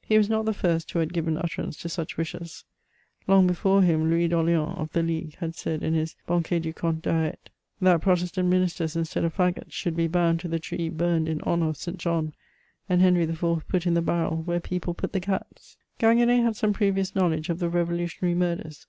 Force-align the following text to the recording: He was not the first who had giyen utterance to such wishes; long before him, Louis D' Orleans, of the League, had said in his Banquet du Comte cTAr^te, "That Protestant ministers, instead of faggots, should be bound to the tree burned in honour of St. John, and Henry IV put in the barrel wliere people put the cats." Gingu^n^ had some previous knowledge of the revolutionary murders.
He 0.00 0.16
was 0.16 0.30
not 0.30 0.46
the 0.46 0.54
first 0.54 0.90
who 0.90 1.00
had 1.00 1.12
giyen 1.12 1.36
utterance 1.36 1.76
to 1.82 1.90
such 1.90 2.16
wishes; 2.16 2.64
long 3.26 3.46
before 3.46 3.82
him, 3.82 4.08
Louis 4.08 4.26
D' 4.26 4.32
Orleans, 4.32 4.78
of 4.78 4.90
the 4.94 5.02
League, 5.02 5.34
had 5.36 5.54
said 5.54 5.82
in 5.82 5.92
his 5.92 6.16
Banquet 6.26 6.62
du 6.62 6.72
Comte 6.72 7.04
cTAr^te, 7.04 7.34
"That 7.82 8.00
Protestant 8.00 8.48
ministers, 8.48 8.96
instead 8.96 9.24
of 9.24 9.36
faggots, 9.36 9.72
should 9.72 9.94
be 9.94 10.08
bound 10.08 10.40
to 10.40 10.48
the 10.48 10.58
tree 10.58 10.88
burned 10.88 11.28
in 11.28 11.42
honour 11.42 11.68
of 11.68 11.76
St. 11.76 11.98
John, 11.98 12.32
and 12.88 13.02
Henry 13.02 13.24
IV 13.24 13.64
put 13.68 13.86
in 13.86 13.92
the 13.92 14.00
barrel 14.00 14.42
wliere 14.48 14.62
people 14.62 14.94
put 14.94 15.12
the 15.12 15.20
cats." 15.20 15.76
Gingu^n^ 16.00 16.42
had 16.42 16.56
some 16.56 16.72
previous 16.72 17.14
knowledge 17.14 17.50
of 17.50 17.58
the 17.58 17.68
revolutionary 17.68 18.34
murders. 18.34 18.86